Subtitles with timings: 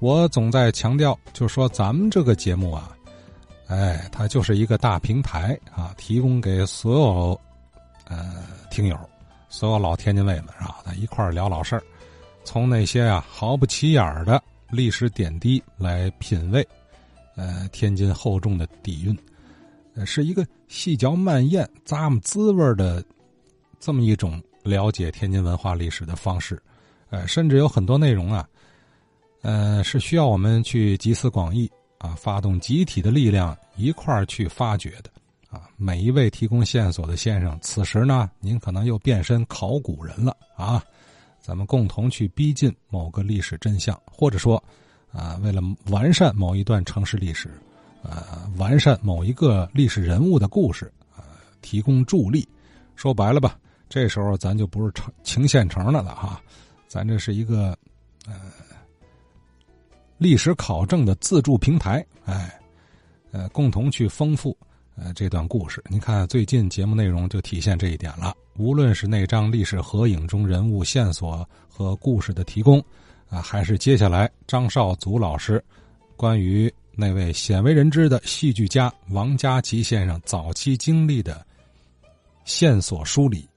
[0.00, 2.96] 我总在强调，就说咱们这个节目啊，
[3.66, 7.40] 哎，它就是一个大平台啊，提供给所有
[8.08, 8.98] 呃听友、
[9.50, 11.82] 所有老天津卫们啊，咱一块儿聊老事儿，
[12.44, 16.66] 从那些啊毫不起眼的历史点滴来品味，
[17.36, 19.14] 呃，天津厚重的底蕴，
[19.94, 23.04] 呃，是一个细嚼慢咽、咂摸滋味的
[23.78, 26.58] 这么一种了解天津文化历史的方式。
[27.10, 28.48] 呃，甚至有很多内容啊，
[29.42, 35.10] 呃，是需要我们去集思广益啊，发动集体的力量一块儿去发掘的
[35.50, 35.68] 啊。
[35.76, 40.84] 每一位提供线索的先生，此时呢，您可能又变身考古人了啊。
[41.40, 44.62] 咱们共同去逼近某个历史真相，或者说
[45.10, 47.50] 啊，为了完善某一段城市历史，
[48.02, 51.24] 呃，完善某一个历史人物的故事啊，
[51.62, 52.46] 提供助力。
[52.94, 56.40] 说白了吧，这时候咱就不是城情县城的了哈。
[56.86, 57.76] 咱这是一个，
[58.26, 58.34] 呃，
[60.20, 62.60] 历史考证的自助平台，哎，
[63.32, 64.54] 呃，共同去丰富
[64.94, 65.82] 呃这段故事。
[65.88, 68.36] 您看，最近节目内容就体现这一点了。
[68.58, 72.78] 无论是那张历史合影中人物线索和故事的提供，
[73.30, 75.64] 啊，还是接下来张少祖老师
[76.16, 81.46] 关于那位鲜为人知的戏剧家王家琦先生早期经历的
[82.44, 83.48] 线索梳理。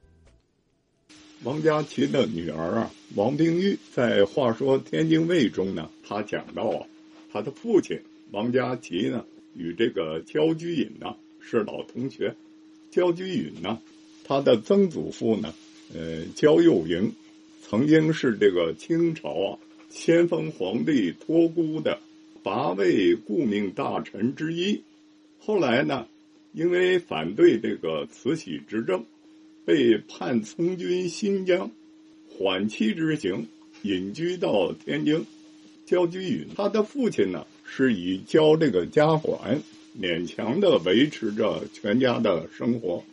[1.44, 6.88] 王家琦的女儿啊，王冰玉在《话说天津卫》中呢，他讲到啊，
[7.34, 8.00] 他的父亲
[8.32, 12.34] 王家琪呢，与这个焦居隐呢是老同学。
[12.92, 13.78] 焦居隐呢，
[14.24, 15.54] 他的曾祖父呢，
[15.94, 17.12] 呃，焦佑营，
[17.62, 22.00] 曾经是这个清朝啊先锋皇帝托孤的
[22.42, 24.82] 八位顾命大臣之一。
[25.40, 26.08] 后来呢，
[26.54, 29.04] 因为反对这个慈禧执政。
[29.66, 31.72] 被判从军新疆，
[32.30, 33.48] 缓期执行，
[33.84, 35.26] 隐居到天津。
[35.86, 39.62] 焦居允他的父亲呢，是以教这个家管，
[40.00, 43.04] 勉强的维持着全家的生活。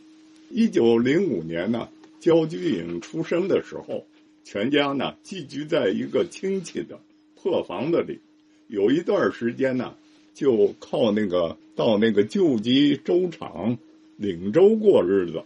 [0.49, 1.87] 一九零五年呢，
[2.19, 4.05] 焦居允出生的时候，
[4.43, 6.99] 全家呢寄居在一个亲戚的
[7.35, 8.19] 破房子里。
[8.67, 9.93] 有一段时间呢，
[10.33, 13.77] 就靠那个到那个救济粥厂
[14.17, 15.43] 领粥过日子。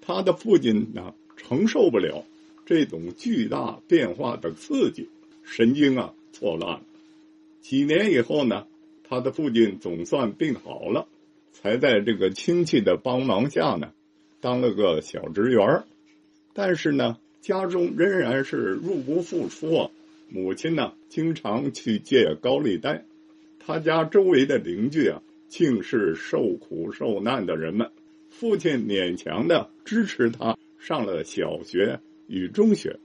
[0.00, 2.24] 他的父亲呢，承受不了
[2.66, 5.08] 这种巨大变化的刺激，
[5.42, 6.82] 神经啊错乱了。
[7.60, 8.66] 几年以后呢，
[9.08, 11.06] 他的父亲总算病好了，
[11.52, 13.92] 才在这个亲戚的帮忙下呢，
[14.40, 15.84] 当了个小职员
[16.54, 19.90] 但是呢，家中仍然是入不敷出啊。
[20.28, 23.04] 母亲呢，经常去借高利贷。
[23.58, 27.90] 他家周围的邻居啊，竟是受苦受难的人们。
[28.40, 32.98] 父亲勉强的支持他上了小学与中学。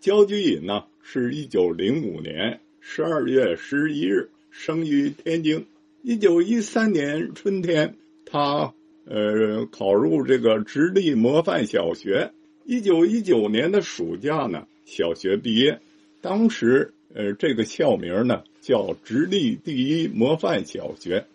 [0.00, 5.66] 焦菊隐呢，是一九零五年十二月十一日生于天津。
[6.00, 8.72] 一九一三年春天，他
[9.04, 12.32] 呃考入这个直隶模范小学。
[12.64, 15.80] 一九一九年的暑假呢，小学毕业。
[16.22, 21.26] 当时呃这个校名呢叫直隶第一模范小学，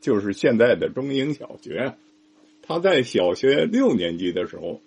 [0.00, 1.92] 就是现在的中英小学。
[2.66, 4.80] 他在小学六年级的时候，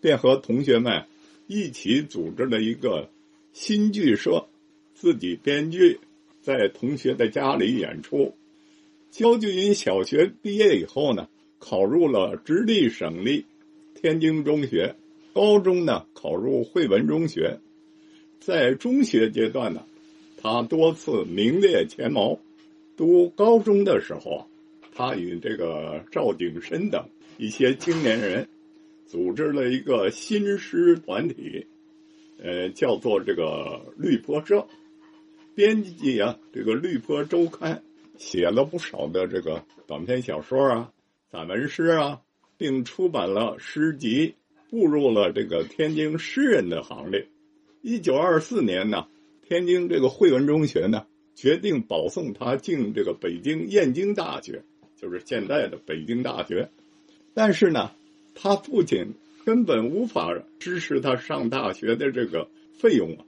[0.00, 1.04] 便和同学们
[1.48, 3.10] 一起组织了一个
[3.52, 4.46] 新剧社，
[4.94, 5.98] 自己编剧，
[6.42, 8.36] 在同学的家里演出。
[9.10, 11.28] 焦俊云小学毕业以后呢，
[11.58, 13.44] 考入了直隶省立
[14.00, 14.94] 天津中学，
[15.32, 17.58] 高中呢考入汇文中学。
[18.38, 19.84] 在中学阶段呢，
[20.36, 22.38] 他多次名列前茅。
[22.96, 24.46] 读高中的时候啊，
[24.94, 27.04] 他与这个赵景深等。
[27.36, 28.48] 一些青年人
[29.06, 31.66] 组织了一个新诗团体，
[32.42, 34.66] 呃，叫做这个绿坡社，
[35.54, 37.82] 编辑啊，这个绿坡周刊
[38.16, 40.92] 写了不少的这个短篇小说啊、
[41.30, 42.20] 散文诗啊，
[42.56, 44.34] 并出版了诗集，
[44.70, 47.26] 步入了这个天津诗人的行列。
[47.82, 49.06] 一九二四年呢，
[49.46, 54.62] 天津这个汇文中学呢决定保送他进这个北京燕京大学，
[54.96, 56.70] 就是现在的北京大学。
[57.34, 57.90] 但是呢，
[58.34, 59.14] 他父亲
[59.44, 63.24] 根本无法支持他上大学的这个费用啊。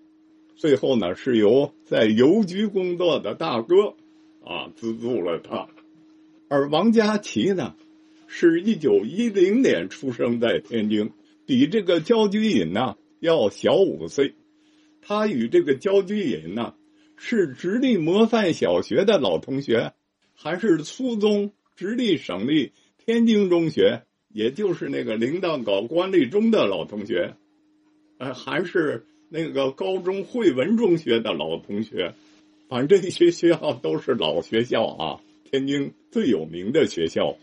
[0.57, 3.95] 最后呢，是由在邮局工作的大哥
[4.45, 5.69] 啊资助了他。
[6.49, 7.75] 而王家琦呢，
[8.27, 11.11] 是一九一零年出生在天津，
[11.45, 14.35] 比这个焦菊隐呢要小五岁。
[15.03, 16.75] 他与这个焦菊隐呢，
[17.17, 19.93] 是直隶模范小学的老同学，
[20.35, 22.73] 还是初中直隶省立。
[23.07, 24.03] 天津中学，
[24.35, 27.37] 也就是那个领导搞官立中的老同学，
[28.19, 32.15] 呃，还是那个高中汇文中学的老同学，
[32.69, 37.37] 反正这些学校都是老学校啊，天津最有名的学校。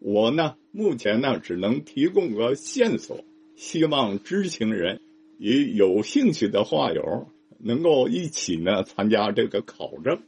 [0.00, 3.22] 我呢，目前呢，只能提供个线索，
[3.54, 4.98] 希望知情人
[5.38, 10.22] 与有兴趣的画友能够一起呢参加这个考证。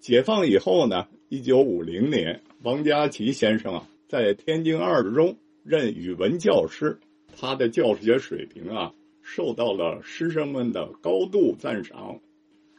[0.00, 6.98] 解放以后呢，一九五零年，王家琦先生啊，在天津二中任语文教师，
[7.36, 12.18] 他的教学水平啊，受到了师生们的高度赞赏。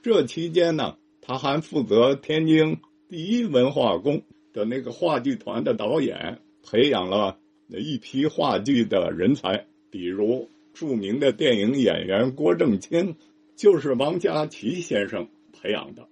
[0.02, 13.16] 这期间呢，他还负责天津第一文化宫的那个话剧团的导演，培养了一批话剧的人才，比如著名的电影演员郭正清，
[13.56, 16.08] 就是王家琦先生培养的。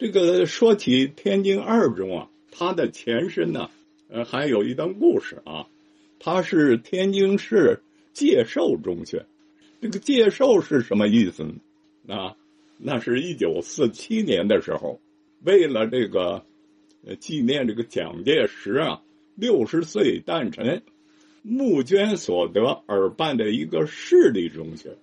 [0.00, 3.68] 这个说起天津二中啊，它的前身呢，
[4.08, 5.66] 呃，还有一段故事啊，
[6.18, 7.78] 它是天津市
[8.14, 9.26] 介寿中学。
[9.78, 12.16] 这个介寿是什么意思呢？
[12.16, 12.34] 啊？
[12.78, 14.98] 那是一九四七年的时候，
[15.44, 16.46] 为了这个，
[17.18, 19.02] 纪念这个蒋介石啊
[19.34, 20.82] 六十岁诞辰，
[21.42, 24.96] 募捐所得而办的一个市立中学。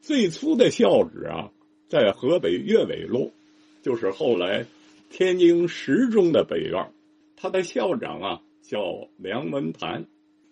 [0.00, 1.52] 最初的校址啊，
[1.86, 3.34] 在河北岳伟路，
[3.88, 4.66] 就是后来
[5.08, 6.92] 天津十中的北院。
[7.36, 10.04] 他的校长啊叫梁文坛。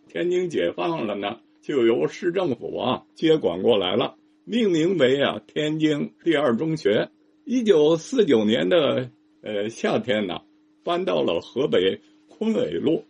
[0.09, 4.17] 天津解放了呢，就由市政府啊接管过来了。
[4.47, 7.11] 命名为啊天津第二中学。
[7.45, 9.11] 一九四九年的
[9.43, 10.41] 呃夏天呢，
[10.83, 13.05] 搬到了河北昆纬路。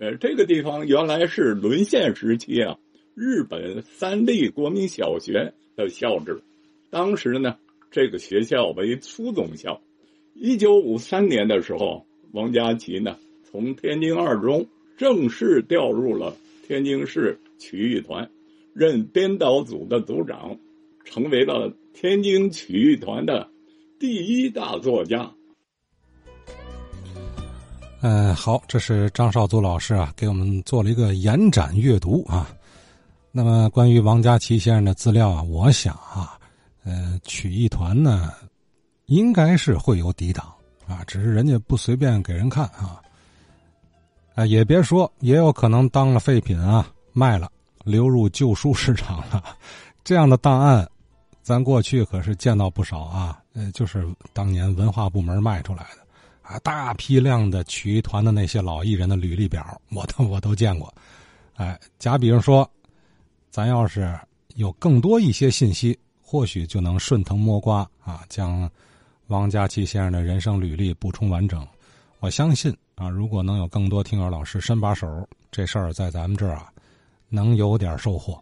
[0.00, 2.76] 呃，这个地方原来是沦陷时期啊
[3.14, 6.42] 日本三立国民小学的校址。
[6.90, 7.58] 当时呢，
[7.90, 9.80] 这个学校为初中校。
[10.34, 13.16] 一九五三年的时候，王家琦呢
[13.50, 16.36] 从天津二中正式调入了
[16.66, 18.30] 天津市曲艺团，
[18.74, 20.58] 任编导组的组长。
[21.04, 23.48] 成为了天津曲艺团的
[23.98, 25.32] 第一大作家。
[28.02, 32.54] 嗯，好，这是张少祖老师啊，给我们做了一个延展阅读啊。
[33.32, 36.37] 那么，关于王家琦先生的资料啊，我想啊，
[36.84, 38.32] 呃，曲艺团呢，
[39.06, 40.46] 应该是会有抵挡
[40.86, 43.00] 啊，只是人家不随便给人看啊。
[44.34, 47.50] 啊，也别说，也有可能当了废品啊，卖了，
[47.84, 49.42] 流入旧书市场了，
[50.04, 50.88] 这样的档案。
[51.42, 56.06] 咱过去可是见到不少啊，呃，就是当年文化部门卖出来的，
[56.42, 60.92] 啊，大批量的曲艺团的那些老艺人的履历表，我都我都见过。
[61.54, 62.70] 哎，假比方说，
[63.50, 64.14] 咱要是
[64.56, 65.98] 有更多一些信息，
[66.30, 68.70] 或许就能顺藤摸瓜啊，将
[69.28, 71.66] 王家琦先生的人生履历补充完整。
[72.20, 76.70] 我相信啊，如果能有更多听友老师伸把手，这事儿在咱们这儿啊，
[77.30, 78.38] 能有点收获。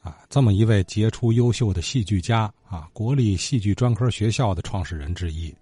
[0.00, 5.54] 啊，这么一位杰出优秀的戏剧家啊，国立戏剧专科学校的创始人之一，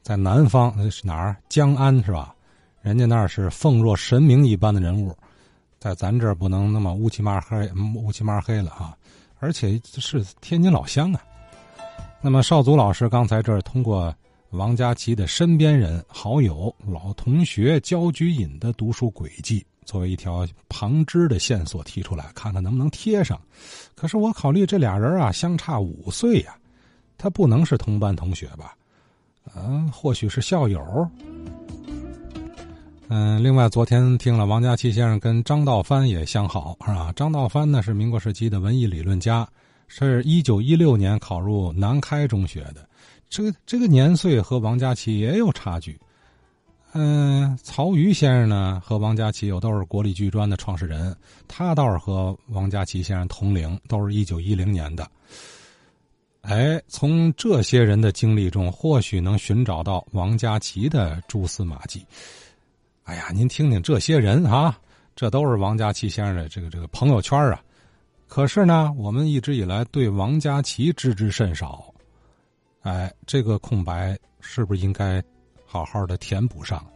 [0.00, 1.36] 在南方那是哪儿？
[1.50, 2.34] 江安是吧？
[2.80, 5.14] 人家那是奉若神明一般的人物，
[5.78, 8.96] 在咱这儿不能那么乌漆嘛黑、乌漆嘛黑了啊！
[9.44, 11.20] 而且是天津老乡啊。
[12.22, 14.14] 那么少祖老师刚才这儿通过
[14.50, 19.64] 王佳琪的身边人、好友、老同学焦菊隐的读书轨迹。
[19.84, 23.38] 作为一条旁支的线索提出来，看看能不能贴上。
[23.94, 26.56] 可是我考虑这俩人啊，相差五岁呀，
[27.18, 28.74] 他不能是同班同学吧？
[29.54, 30.80] 嗯，或许是校友。
[33.16, 37.12] 嗯，另外昨天听了王家琪先生跟张道藩也相好，是吧？
[37.14, 39.48] 张道藩呢是民国时期的文艺理论家，
[39.86, 42.88] 是一九一六年考入南开中学的，
[43.30, 45.96] 这个这个年岁和王家琪也有差距。
[46.92, 51.16] 嗯，曹禺先生呢和王家琪又都是国立剧专的创始人，
[51.46, 55.08] 他倒是和王家琪先生同龄，都是一九一零年的。
[56.40, 62.04] 哎，从这些人的经历中，或许能寻找到王家琪的蛛丝马迹。
[63.04, 64.78] 哎呀，您听听这些人啊，
[65.14, 67.62] 这都是王佳琪先生的这个这个朋友圈啊。
[68.26, 71.92] 可是呢，我们一直以来对王佳琪知之甚少。
[72.82, 75.22] 哎，这个空白是不是应该？
[75.66, 76.86] 好好的填补上。